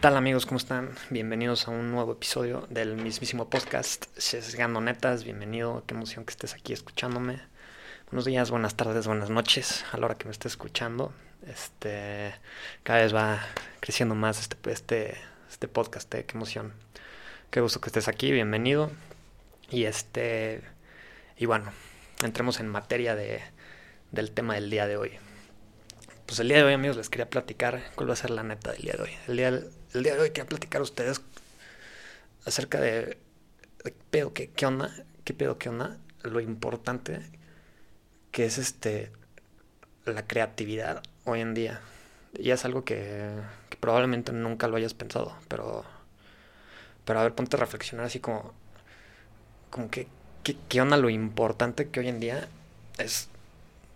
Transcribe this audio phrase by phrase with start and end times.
[0.00, 0.46] tal amigos?
[0.46, 0.92] ¿Cómo están?
[1.10, 5.24] Bienvenidos a un nuevo episodio del mismísimo podcast Sesgando Netas.
[5.24, 7.42] Bienvenido, qué emoción que estés aquí escuchándome.
[8.10, 11.12] Buenos días, buenas tardes, buenas noches a la hora que me estés escuchando.
[11.46, 12.32] Este,
[12.82, 13.44] cada vez va
[13.80, 15.18] creciendo más este, este,
[15.50, 16.72] este podcast, eh, qué emoción.
[17.50, 18.90] Qué gusto que estés aquí, bienvenido.
[19.68, 20.62] Y este,
[21.36, 21.72] y bueno,
[22.24, 23.42] entremos en materia de,
[24.12, 25.18] del tema del día de hoy.
[26.24, 28.72] Pues el día de hoy, amigos, les quería platicar cuál va a ser la neta
[28.72, 29.10] del día de hoy.
[29.28, 29.60] El día,
[29.94, 31.20] el día de hoy quería platicar a ustedes
[32.46, 33.18] acerca de,
[34.10, 34.94] pedo, qué, onda,
[35.24, 37.20] qué pedo, qué onda, lo importante
[38.30, 39.10] que es este
[40.04, 41.80] la creatividad hoy en día.
[42.38, 43.30] Y es algo que,
[43.68, 45.84] que probablemente nunca lo hayas pensado, pero,
[47.04, 48.52] pero a ver, ponte a reflexionar así como,
[49.70, 50.06] como que,
[50.68, 52.48] qué onda lo importante que hoy en día
[52.98, 53.28] es,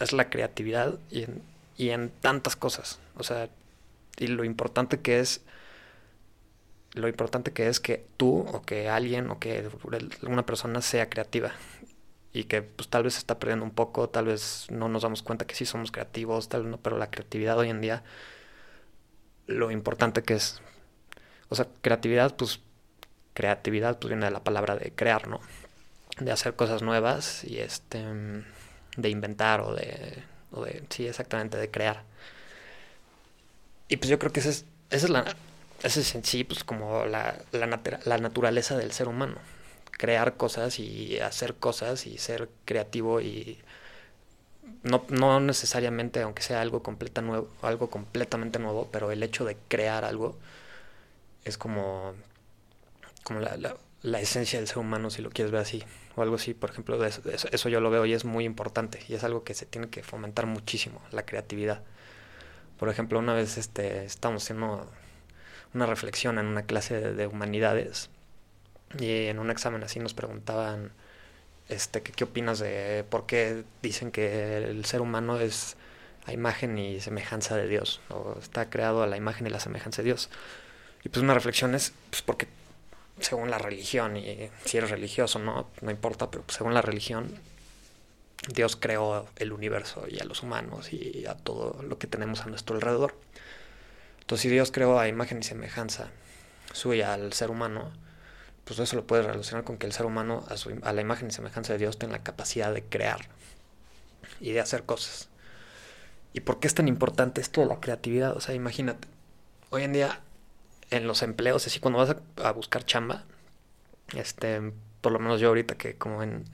[0.00, 1.42] es la creatividad y en,
[1.76, 2.98] y en tantas cosas.
[3.16, 3.48] O sea,
[4.16, 5.42] y lo importante que es
[6.94, 9.68] lo importante que es que tú o que alguien o que
[10.22, 11.52] alguna persona sea creativa
[12.32, 15.22] y que pues tal vez se está perdiendo un poco, tal vez no nos damos
[15.22, 18.02] cuenta que sí somos creativos, tal vez no, pero la creatividad hoy en día
[19.46, 20.60] lo importante que es
[21.48, 22.60] o sea, creatividad pues
[23.34, 25.40] creatividad pues viene de la palabra de crear, ¿no?
[26.18, 28.02] De hacer cosas nuevas y este
[28.96, 32.04] de inventar o de o de, sí, exactamente, de crear.
[33.88, 35.24] Y pues yo creo que esa es, esa es la,
[35.82, 39.36] esa es en sí, pues como la, la, la naturaleza del ser humano.
[39.92, 43.58] Crear cosas y hacer cosas y ser creativo y
[44.82, 49.56] no, no necesariamente, aunque sea algo, completa nuevo, algo completamente nuevo, pero el hecho de
[49.68, 50.36] crear algo
[51.44, 52.14] es como,
[53.24, 55.84] como la, la, la esencia del ser humano, si lo quieres ver así
[56.16, 59.14] o algo así, por ejemplo, eso, eso, yo lo veo y es muy importante y
[59.14, 61.82] es algo que se tiene que fomentar muchísimo, la creatividad.
[62.78, 64.90] Por ejemplo, una vez este, estábamos haciendo
[65.74, 68.10] una reflexión en una clase de, de humanidades
[68.98, 70.92] y en un examen así nos preguntaban
[71.68, 75.76] este, ¿qué, ¿qué opinas de por qué dicen que el ser humano es
[76.26, 80.02] a imagen y semejanza de Dios o está creado a la imagen y la semejanza
[80.02, 80.28] de Dios?
[81.04, 82.48] Y pues una reflexión es pues porque
[83.20, 87.38] según la religión, y si eres religioso no, no importa, pero según la religión,
[88.48, 92.46] Dios creó el universo y a los humanos y a todo lo que tenemos a
[92.46, 93.14] nuestro alrededor.
[94.22, 96.10] Entonces, si Dios creó a imagen y semejanza
[96.72, 97.92] suya al ser humano,
[98.64, 101.28] pues eso lo puedes relacionar con que el ser humano, a, su, a la imagen
[101.28, 103.28] y semejanza de Dios, tiene la capacidad de crear
[104.40, 105.28] y de hacer cosas.
[106.32, 108.36] ¿Y por qué es tan importante esto la creatividad?
[108.36, 109.08] O sea, imagínate,
[109.70, 110.20] hoy en día
[110.90, 113.24] en los empleos, así cuando vas a, buscar chamba,
[114.14, 116.44] este, por lo menos yo ahorita que como en,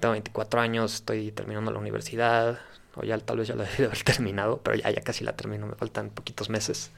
[0.00, 2.58] tengo 24 años, estoy terminando la universidad,
[2.96, 5.36] o ya tal vez ya la he de haber terminado, pero ya, ya casi la
[5.36, 6.90] termino, me faltan poquitos meses.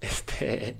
[0.00, 0.76] Este,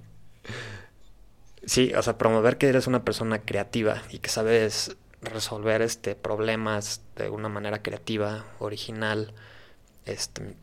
[1.64, 7.00] sí, o sea, promover que eres una persona creativa y que sabes resolver este problemas
[7.16, 9.32] de una manera creativa, original,
[10.04, 10.56] este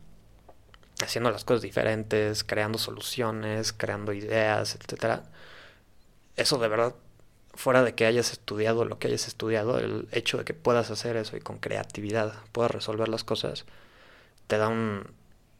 [1.03, 5.23] haciendo las cosas diferentes, creando soluciones, creando ideas, etcétera.
[6.35, 6.95] Eso de verdad,
[7.53, 11.17] fuera de que hayas estudiado lo que hayas estudiado, el hecho de que puedas hacer
[11.17, 13.65] eso y con creatividad puedas resolver las cosas,
[14.47, 15.05] te da un,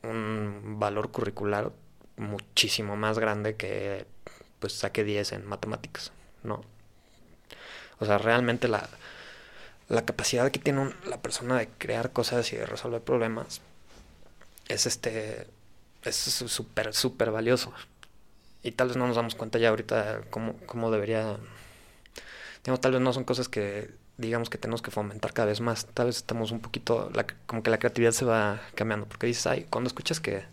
[0.04, 1.72] un valor curricular
[2.18, 4.06] muchísimo más grande que
[4.60, 6.12] pues saque 10 en matemáticas,
[6.44, 6.64] ¿no?
[8.00, 8.88] O sea, realmente la,
[9.90, 13.62] la capacidad que tiene la persona de crear cosas y de resolver problemas
[14.68, 15.48] es este
[16.04, 17.74] es súper súper valioso
[18.64, 21.38] y tal vez no nos damos cuenta ya ahorita cómo, cómo debería
[22.64, 25.86] digamos tal vez no son cosas que digamos que tenemos que fomentar cada vez más
[25.88, 27.12] tal vez estamos un poquito
[27.48, 30.44] como que la creatividad se va cambiando porque dices ay cuando escuchas que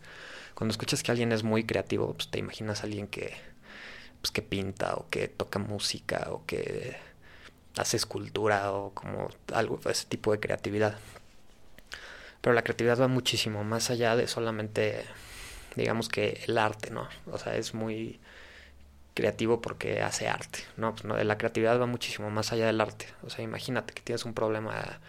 [0.54, 3.34] cuando escuchas que alguien es muy creativo pues te imaginas a alguien que
[4.20, 6.96] pues que pinta o que toca música o que
[7.76, 10.98] hace escultura o como algo ese tipo de creatividad
[12.40, 15.04] pero la creatividad va muchísimo más allá de solamente,
[15.76, 17.08] digamos que el arte, ¿no?
[17.30, 18.20] O sea, es muy
[19.18, 20.92] creativo porque hace arte, ¿no?
[20.92, 21.16] Pues, ¿no?
[21.24, 23.06] La creatividad va muchísimo más allá del arte.
[23.24, 25.00] O sea, imagínate que tienes un problema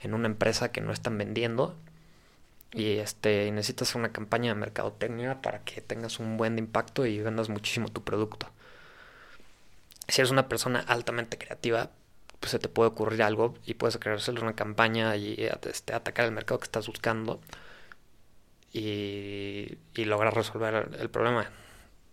[0.00, 1.76] en una empresa que no están vendiendo
[2.72, 7.20] y este y necesitas una campaña de mercadotecnia para que tengas un buen impacto y
[7.20, 8.50] vendas muchísimo tu producto.
[10.08, 11.90] Si eres una persona altamente creativa,
[12.40, 16.32] pues se te puede ocurrir algo y puedes crearse una campaña y este, atacar el
[16.32, 17.40] mercado que estás buscando
[18.72, 21.48] y lograr resolver el problema.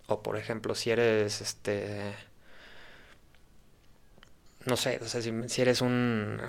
[0.10, 2.16] O por ejemplo, si eres este
[4.66, 6.40] no sé, o sea, si, eres un,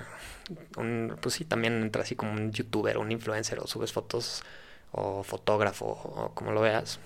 [0.77, 4.43] un, pues sí, también entra así como un youtuber, un influencer, o subes fotos,
[4.91, 6.99] o fotógrafo, o como lo veas,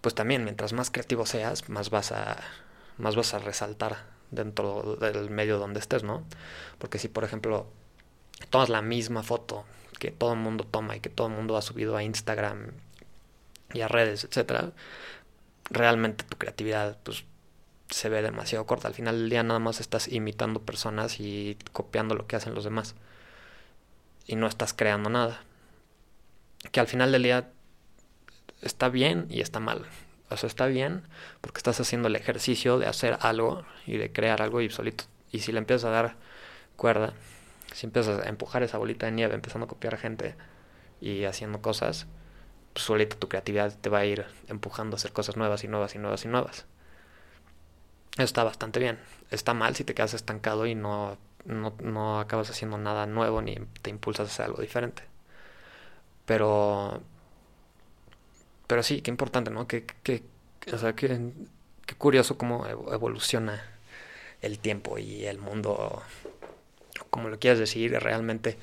[0.00, 2.38] pues también mientras más creativo seas, más vas a,
[2.98, 6.24] más vas a resaltar dentro del medio donde estés, ¿no?
[6.78, 7.66] Porque si, por ejemplo,
[8.50, 9.64] tomas la misma foto
[9.98, 12.72] que todo el mundo toma y que todo el mundo ha subido a Instagram
[13.72, 14.72] y a redes, etcétera,
[15.70, 17.24] realmente tu creatividad pues
[17.90, 18.88] se ve demasiado corta.
[18.88, 22.64] Al final del día nada más estás imitando personas y copiando lo que hacen los
[22.64, 22.94] demás.
[24.26, 25.42] Y no estás creando nada.
[26.72, 27.50] Que al final del día
[28.62, 29.86] está bien y está mal.
[30.30, 31.02] O sea, está bien
[31.40, 35.04] porque estás haciendo el ejercicio de hacer algo y de crear algo y solito.
[35.32, 36.16] Y si le empiezas a dar
[36.76, 37.14] cuerda,
[37.72, 40.34] si empiezas a empujar esa bolita de nieve, empezando a copiar gente
[41.00, 42.06] y haciendo cosas,
[42.78, 45.96] pues solito tu creatividad te va a ir empujando a hacer cosas nuevas y nuevas
[45.96, 46.64] y nuevas y nuevas.
[48.14, 49.00] Eso está bastante bien.
[49.32, 53.56] Está mal si te quedas estancado y no, no, no acabas haciendo nada nuevo ni
[53.82, 55.02] te impulsas a hacer algo diferente.
[56.24, 57.02] Pero
[58.68, 59.66] pero sí, qué importante, ¿no?
[59.66, 60.22] Qué, qué,
[60.72, 61.32] o sea, qué,
[61.86, 63.64] qué curioso cómo evoluciona
[64.42, 66.02] el tiempo y el mundo,
[67.10, 68.58] como lo quieras decir, realmente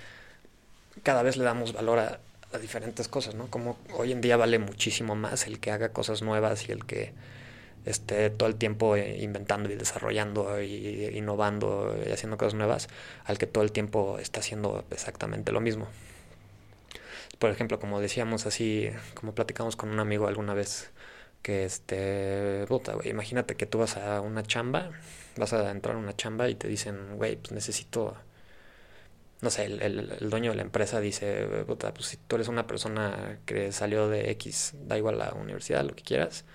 [1.04, 2.20] cada vez le damos valor a,
[2.56, 3.48] a, diferentes cosas, ¿no?
[3.48, 7.14] Como hoy en día vale muchísimo más el que haga cosas nuevas y el que
[7.86, 12.88] esté todo el tiempo inventando y desarrollando y innovando y haciendo cosas nuevas,
[13.26, 15.88] al que todo el tiempo está haciendo exactamente lo mismo
[17.40, 20.92] por ejemplo, como decíamos así, como platicamos con un amigo alguna vez,
[21.42, 24.92] que este, puta, güey, imagínate que tú vas a una chamba,
[25.38, 28.16] vas a entrar a una chamba y te dicen, güey, pues necesito,
[29.42, 33.40] no sé, el, el, dueño de la empresa dice, pues si tú eres una persona
[33.46, 36.46] que salió de X, da igual la universidad, lo que quieras,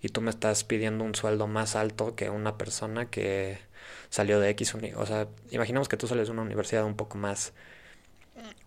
[0.00, 3.58] y tú me estás pidiendo un sueldo más alto que una persona que
[4.10, 7.54] salió de X, o sea, imaginamos que tú sales de una universidad un poco más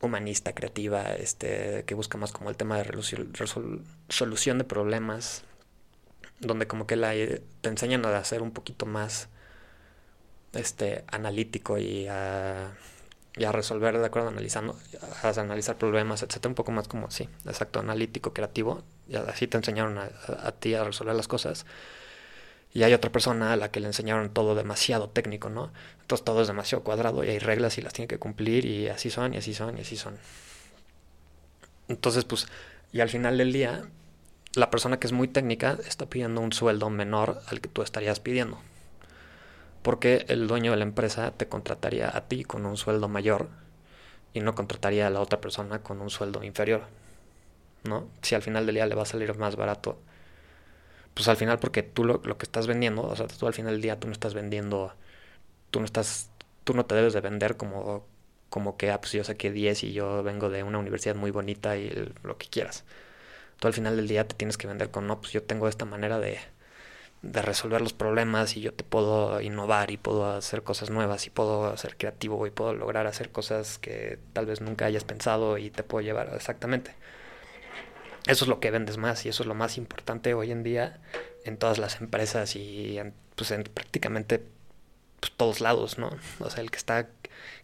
[0.02, 5.44] humanista, creativa, este, que busca más como el tema de resolución de problemas,
[6.40, 9.30] donde como que la, eh, te enseñan a hacer un poquito más
[10.54, 12.76] este, analítico y a,
[13.38, 14.78] y a resolver de acuerdo analizando,
[15.24, 19.58] a, analizar problemas, etcétera, un poco más como, sí, exacto, analítico, creativo, y así te
[19.58, 20.10] enseñaron a,
[20.44, 21.66] a ti a resolver las cosas
[22.74, 25.72] y hay otra persona a la que le enseñaron todo demasiado técnico, ¿no?
[26.02, 29.10] Entonces todo es demasiado cuadrado y hay reglas y las tiene que cumplir y así
[29.10, 30.18] son y así son y así son.
[31.88, 32.48] Entonces, pues,
[32.92, 33.84] y al final del día,
[34.54, 38.20] la persona que es muy técnica está pidiendo un sueldo menor al que tú estarías
[38.20, 38.60] pidiendo.
[39.82, 43.50] Porque el dueño de la empresa te contrataría a ti con un sueldo mayor
[44.34, 46.84] y no contrataría a la otra persona con un sueldo inferior.
[47.84, 48.08] ¿No?
[48.22, 49.98] Si al final del día le va a salir más barato
[51.18, 53.74] pues al final porque tú lo, lo, que estás vendiendo, o sea, tú al final
[53.74, 54.94] del día tú no estás vendiendo,
[55.72, 56.30] tú no estás,
[56.64, 58.06] tú no te debes de vender como,
[58.50, 61.78] como que, ah, pues yo saqué 10 y yo vengo de una universidad muy bonita
[61.78, 62.86] y lo que quieras.
[63.60, 65.86] Tú al final del día te tienes que vender con, no, pues yo tengo esta
[65.86, 66.40] manera de,
[67.22, 71.30] de resolver los problemas y yo te puedo innovar y puedo hacer cosas nuevas y
[71.30, 75.70] puedo ser creativo y puedo lograr hacer cosas que tal vez nunca hayas pensado y
[75.70, 76.94] te puedo llevar exactamente.
[78.28, 81.00] Eso es lo que vendes más y eso es lo más importante hoy en día
[81.46, 84.44] en todas las empresas y en, pues en prácticamente
[85.20, 86.12] pues, todos lados, ¿no?
[86.40, 87.08] O sea, el que está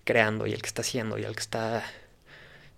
[0.04, 1.84] creando y el que está haciendo y el que está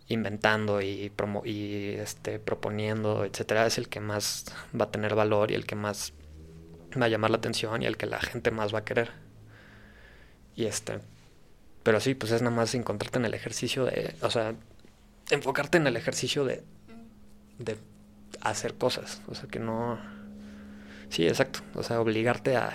[0.07, 4.45] inventando y, promo y este, proponiendo, etcétera, es el que más
[4.79, 6.13] va a tener valor y el que más
[7.03, 9.11] a llamar la atención y el que la gente más va a querer.
[10.55, 10.99] Y este,
[11.83, 14.55] pero sí, pues es nada más encontrarte en el ejercicio de, o sea,
[15.29, 16.63] enfocarte en el ejercicio de
[17.57, 17.77] de
[18.41, 19.21] hacer cosas.
[19.27, 19.97] O sea, que no...
[21.09, 21.59] Sí, exacto.
[21.75, 22.73] O sea, obligarte a,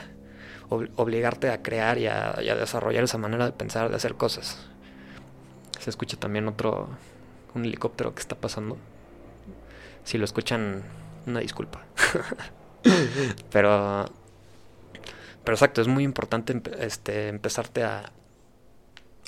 [0.68, 4.58] obligarte a crear y a, desarrollar esa manera de pensar, de hacer cosas.
[5.78, 6.88] Se escucha también otro,
[7.54, 8.78] un helicóptero que está pasando.
[10.04, 10.82] Si lo escuchan,
[11.26, 11.84] una disculpa.
[13.50, 14.06] pero,
[15.44, 18.12] pero exacto, es muy importante este, empezarte a,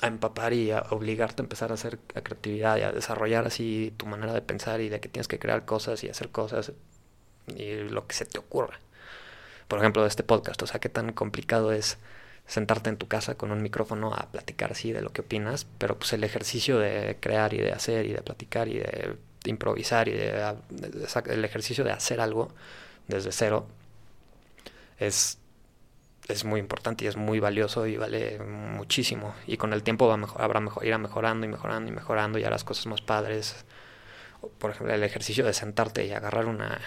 [0.01, 4.05] a empapar y a obligarte a empezar a hacer creatividad y a desarrollar así tu
[4.05, 6.73] manera de pensar y de que tienes que crear cosas y hacer cosas
[7.47, 8.79] y lo que se te ocurra.
[9.67, 11.97] Por ejemplo, de este podcast, o sea, qué tan complicado es
[12.45, 15.97] sentarte en tu casa con un micrófono a platicar así de lo que opinas, pero
[15.97, 20.13] pues el ejercicio de crear y de hacer y de platicar y de, improvisar y
[20.13, 20.55] de,
[21.29, 22.53] el ejercicio de hacer algo
[23.07, 23.67] desde cero
[24.97, 25.37] es
[26.27, 29.35] es muy importante y es muy valioso y vale muchísimo.
[29.47, 32.43] Y con el tiempo va mejor, habrá mejor, irá mejorando y mejorando y mejorando y
[32.43, 33.65] harás cosas más padres.
[34.59, 36.79] Por ejemplo, el ejercicio de sentarte y agarrar una,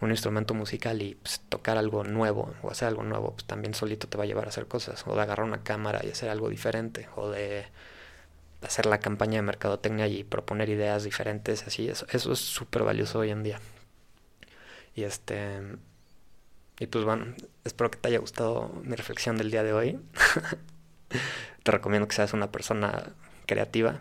[0.00, 4.08] un instrumento musical y pues, tocar algo nuevo o hacer algo nuevo, pues también solito
[4.08, 5.04] te va a llevar a hacer cosas.
[5.06, 7.08] O de agarrar una cámara y hacer algo diferente.
[7.16, 7.66] O de
[8.62, 11.66] hacer la campaña de mercadotecnia y proponer ideas diferentes.
[11.66, 13.60] Así, eso, eso es súper valioso hoy en día.
[14.94, 15.60] Y este...
[16.78, 20.00] Y pues bueno, espero que te haya gustado mi reflexión del día de hoy.
[21.62, 23.12] te recomiendo que seas una persona
[23.46, 24.00] creativa,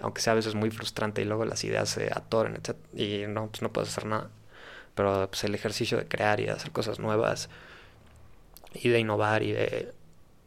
[0.00, 2.76] aunque sea a veces muy frustrante y luego las ideas se atoren, etc.
[2.94, 4.30] Y no, pues no puedes hacer nada.
[4.94, 7.50] Pero pues el ejercicio de crear y de hacer cosas nuevas
[8.72, 9.92] y de innovar y de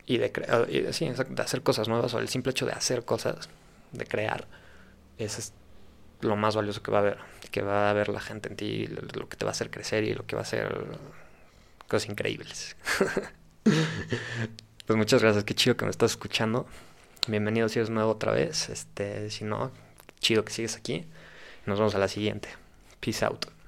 [0.09, 0.33] y de,
[0.69, 3.47] y de, sí, de hacer cosas nuevas o el simple hecho de hacer cosas,
[3.91, 4.47] de crear,
[5.19, 5.53] es
[6.21, 7.17] lo más valioso que va a haber,
[7.51, 10.03] que va a ver la gente en ti, lo que te va a hacer crecer
[10.03, 10.85] y lo que va a hacer
[11.87, 12.75] cosas increíbles.
[14.85, 16.67] pues muchas gracias, qué chido que me estás escuchando.
[17.27, 18.69] Bienvenido si eres nuevo otra vez.
[18.69, 19.71] Este, si no,
[20.19, 21.05] chido que sigues aquí.
[21.65, 22.49] Nos vemos a la siguiente.
[22.99, 23.58] Peace out.